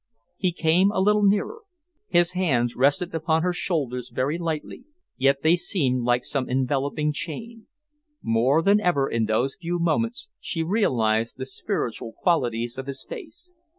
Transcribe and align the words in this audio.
He 0.35 0.51
came 0.51 0.89
a 0.89 0.99
little 0.99 1.21
nearer. 1.21 1.59
His 2.07 2.31
hands 2.31 2.75
rested 2.75 3.13
upon 3.13 3.43
her 3.43 3.53
shoulders 3.53 4.09
very 4.09 4.39
lightly, 4.39 4.85
yet 5.15 5.43
they 5.43 5.55
seemed 5.55 6.01
like 6.05 6.25
some 6.25 6.49
enveloping 6.49 7.13
chain. 7.13 7.67
More 8.23 8.63
than 8.63 8.81
ever 8.81 9.07
in 9.07 9.25
those 9.25 9.55
few 9.57 9.77
moments 9.77 10.29
she 10.39 10.63
realised 10.63 11.37
the 11.37 11.45
spiritual 11.45 12.13
qualities 12.13 12.79
of 12.79 12.87
his 12.87 13.05
face. 13.07 13.53